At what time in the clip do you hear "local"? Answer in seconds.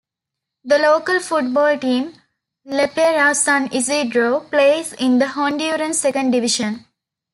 0.79-1.19